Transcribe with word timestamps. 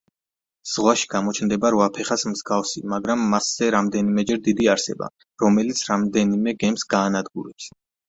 ზღვაში 0.69 1.09
გამოჩნდება 1.11 1.71
რვაფეხას 1.75 2.25
მსგავსი, 2.31 2.83
მაგრამ 2.95 3.29
მასზე 3.35 3.71
რამდენიმეჯერ 3.77 4.43
დიდი 4.51 4.73
არსება, 4.77 5.13
რომელიც 5.47 5.87
რამდენიმე 5.95 6.61
გემს 6.67 6.93
გაანადგურებს. 6.99 7.75